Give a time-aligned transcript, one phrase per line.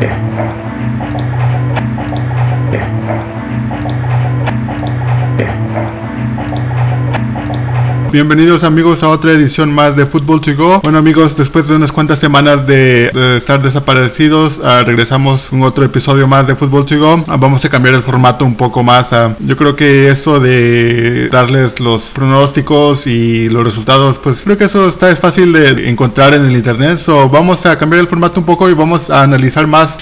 [0.00, 0.29] Yeah.
[8.12, 10.80] Bienvenidos amigos a otra edición más de Fútbol to Go.
[10.82, 16.26] Bueno amigos, después de unas cuantas semanas de, estar desaparecidos, uh, regresamos un otro episodio
[16.26, 17.14] más de Fútbol to Go.
[17.14, 19.12] Uh, vamos a cambiar el formato un poco más.
[19.12, 24.64] Uh, yo creo que eso de darles los pronósticos y los resultados, pues creo que
[24.64, 26.98] eso está es fácil de encontrar en el internet.
[26.98, 29.98] So vamos a cambiar el formato un poco y vamos a analizar más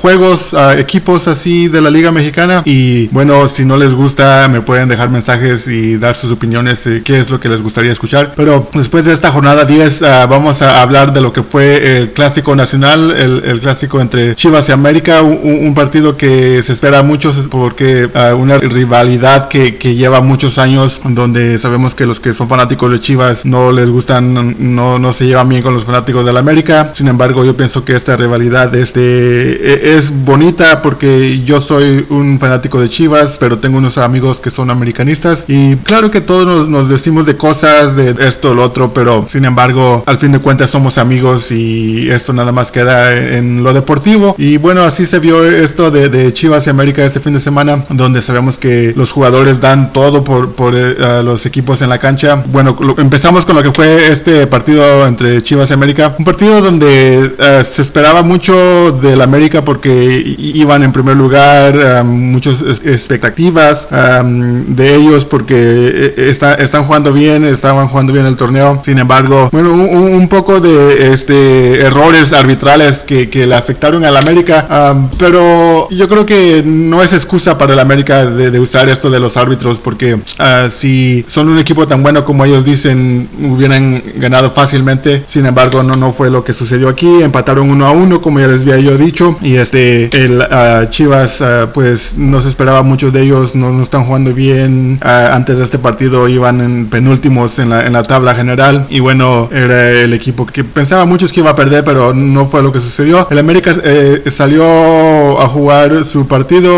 [0.00, 2.62] juegos, equipos así de la Liga Mexicana.
[2.66, 6.86] Y bueno, si no les gusta, me pueden dejar mensajes y dar sus opiniones.
[6.86, 8.34] Eh, qué es lo que les gustaría escuchar.
[8.36, 12.12] Pero después de esta jornada 10 ah, vamos a hablar de lo que fue el
[12.12, 18.06] clásico nacional, el, clásico entre Chivas y América, un, partido que se espera mucho porque
[18.06, 22.90] uh, una rivalidad que, que, lleva muchos años, donde sabemos que los que son fanáticos
[22.90, 26.40] de Chivas no les gustan, no, no se llevan bien con los fanáticos de la
[26.40, 26.90] América.
[26.92, 32.80] Sin embargo, yo pienso que esta rivalidad este, es bonita porque yo soy un fanático
[32.80, 36.88] de Chivas, pero tengo unos amigos que son americanistas y claro que todos nos, nos
[36.88, 40.98] decimos de cosas, de esto, lo otro, pero sin embargo, al fin de cuentas somos
[40.98, 44.34] amigos y esto nada más queda en lo deportivo.
[44.38, 48.22] Y bueno, así se vio esto de, Chivas y América este fin de semana, donde
[48.22, 52.42] sabemos que los jugadores dan todo por, por eh, los equipos en la cancha.
[52.46, 57.32] Bueno, empezamos con lo que fue este partido entre Chivas y América, un partido donde
[57.38, 64.94] eh, se esperaba mucho del América porque iban en primer lugar, eh, muchas expectativas de
[64.94, 68.80] ellos porque está, están jugando bien, estaban jugando bien el torneo.
[68.84, 74.94] Sin embargo, bueno, un, poco de este errores arbitrales que, que le afectaron al América.
[75.18, 79.36] pero yo creo que no es excusa para el América de, usar esto de los
[79.36, 85.24] árbitros, porque ah, si son un equipo tan bueno como ellos dicen, hubieran ganado fácilmente.
[85.26, 87.22] Sin embargo, no, no fue lo que sucedió aquí.
[87.22, 89.36] Empataron uno a uno, como ya les había yo dicho.
[89.42, 93.82] Y este, el ah, Chivas, ah, pues no se esperaba mucho de ellos, no, no
[93.82, 94.98] están jugando bien.
[95.02, 98.86] antes de este partido iban en penúltimos en la, en la tabla general.
[98.90, 102.62] Y bueno, era el equipo que pensaba muchos que iba a perder, pero no fue
[102.62, 103.26] lo que sucedió.
[103.30, 106.70] El América eh, salió a jugar su partido.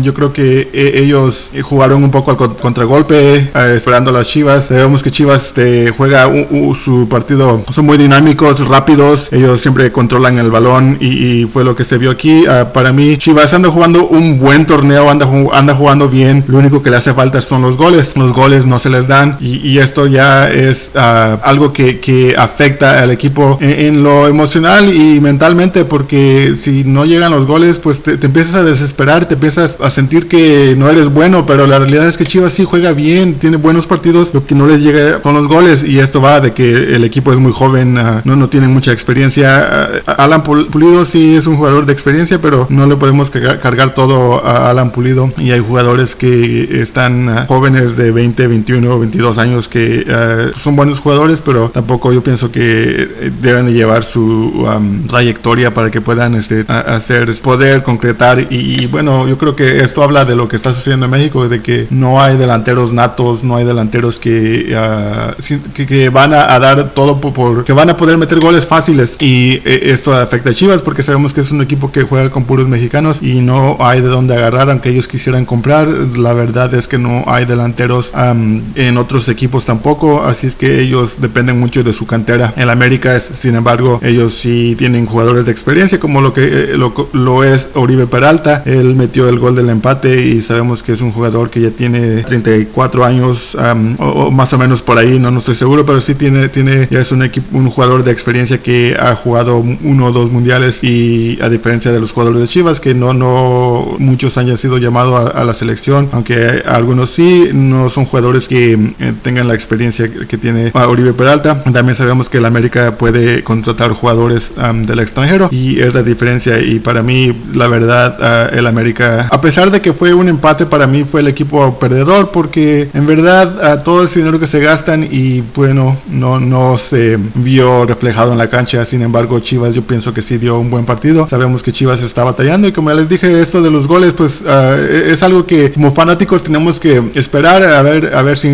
[0.00, 4.68] yo creo que eh, ellos jugaron un poco al contragolpe, eh, esperando a las Chivas.
[4.68, 6.28] Vemos que Chivas este, juega
[6.74, 9.32] su partido, son muy dinámicos, rápidos.
[9.32, 12.46] Ellos siempre controlan el balón y, fue lo que se vio aquí.
[12.48, 16.42] Ah, para mí, Chivas anda jugando un buen torneo, anda, anda jugando bien.
[16.48, 18.16] Lo único que le hace falta son los goles.
[18.16, 21.92] Los goles no se les dan y, esto ya es ah, algo que,
[22.36, 28.02] afecta al equipo en, lo emocional y mentalmente porque si no llegan los goles pues
[28.02, 32.08] te, empiezas a desesperar, te empiezas a sentir que no eres bueno, pero la realidad
[32.08, 35.34] es que Chivas sí juega bien, tiene buenos partidos, lo que no les llega con
[35.34, 38.48] los goles y esto va de que el equipo es muy joven, ah, no, no
[38.48, 40.00] tiene mucha experiencia.
[40.06, 44.44] Ah, Alan Pulido sí es un jugador de experiencia, pero no le podemos cargar, todo
[44.44, 50.04] a Alan Pulido y hay jugadores que están jóvenes de 20, 21, 22 años que
[50.06, 54.66] eh, son buenos jugadores, pero tampoco yo pienso que eh, deben de llevar su
[55.08, 58.46] trayectoria para que puedan este, hacer, poder concretar.
[58.50, 61.60] Y, bueno, yo creo que esto habla de lo que está sucediendo en México, de
[61.60, 65.34] que no hay delanteros natos, no hay delanteros que, ah,
[65.74, 69.16] que, van a, dar todo por, que van a poder meter goles fáciles.
[69.20, 72.44] Y eh, esto afecta a Chivas porque sabemos que es un equipo que juega con
[72.44, 75.88] puros mexicanos y no hay de dónde agarrar, aunque ellos quisieran comprar.
[76.16, 79.31] La verdad es que no hay delanteros en otros equipos
[79.66, 82.52] tampoco, así es que ellos dependen mucho de su cantera.
[82.56, 86.76] En América, sin embargo, ellos sí tienen jugadores de experiencia, como lo que eh,
[87.12, 88.62] lo, es Oribe Peralta.
[88.64, 92.22] Él metió el gol del empate y sabemos que es un jugador que ya tiene
[92.22, 93.56] 34 años,
[93.98, 97.00] o, más o menos por ahí, no, no estoy seguro, pero sí tiene, tiene ya
[97.00, 101.38] es un equipo, un jugador de experiencia que ha jugado uno o dos mundiales y
[101.42, 105.44] a diferencia de los jugadores de Chivas, que no, no muchos han sido llamados a,
[105.44, 110.70] la selección, aunque algunos sí, no son jugadores que eh, tengan la experiencia que tiene
[110.74, 111.62] Oribe Peralta.
[111.64, 114.54] También sabemos que el América puede contratar jugadores
[114.86, 116.60] del extranjero y es la diferencia.
[116.60, 120.66] Y para mí, la verdad, uh, el América, a pesar de que fue un empate,
[120.66, 124.60] para mí fue el equipo perdedor porque en verdad uh, todo ese dinero que se
[124.60, 128.84] gastan y bueno, no, no se vio reflejado en la cancha.
[128.84, 131.28] Sin embargo, Chivas yo pienso que sí dio un buen partido.
[131.28, 134.42] Sabemos que Chivas está batallando y como ya les dije, esto de los goles, pues
[134.42, 134.74] uh,
[135.10, 138.48] es algo que como fanáticos tenemos que esperar a ver, a ver si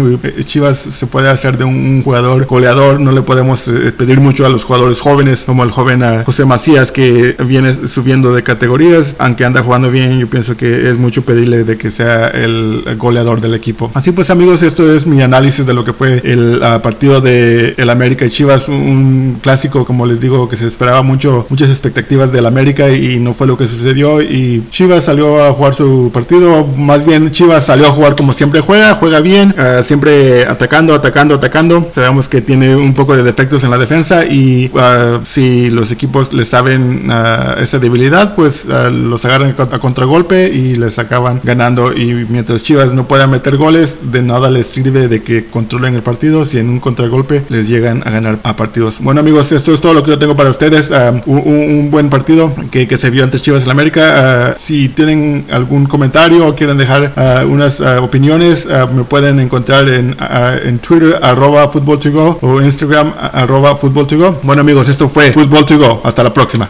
[0.48, 2.98] Chivas se puede hacer de un jugador goleador.
[3.00, 6.44] No le podemos eh, pedir mucho a los jugadores jóvenes, como el joven ah, José
[6.44, 9.14] Macías, que viene subiendo de categorías.
[9.18, 13.40] Aunque anda jugando bien, yo pienso que es mucho pedirle de que sea el goleador
[13.40, 13.90] del equipo.
[13.94, 17.74] Así pues, amigos, esto es mi análisis de lo que fue el ah, partido de
[17.76, 18.68] el América y Chivas.
[18.68, 23.34] Un clásico, como les digo, que se esperaba mucho, muchas expectativas del América y no
[23.34, 24.22] fue lo que sucedió.
[24.22, 26.66] Y Chivas salió a jugar su partido.
[26.76, 31.34] Más bien, Chivas salió a jugar como siempre juega, juega bien, ah, siempre atacando, atacando,
[31.34, 31.88] atacando.
[31.92, 36.32] Sabemos que tiene un poco de defectos en la defensa y uh, si los equipos
[36.32, 41.92] le saben uh, esa debilidad, pues uh, los agarran a contragolpe y les acaban ganando.
[41.92, 46.02] Y mientras Chivas no pueda meter goles, de nada les sirve de que controlen el
[46.02, 49.00] partido si en un contragolpe les llegan a ganar a partidos.
[49.00, 50.92] Bueno amigos, esto es todo lo que yo tengo para ustedes.
[51.26, 54.54] Un, un, buen partido que, que, se vio ante Chivas en América.
[54.58, 57.12] si tienen algún comentario o quieren dejar
[57.48, 60.16] unas opiniones, me pueden encontrar en,
[60.64, 64.38] en Twitter arroba football to go o Instagram arroba football to go.
[64.42, 66.00] Bueno amigos, esto fue Football to go.
[66.04, 66.68] Hasta la próxima.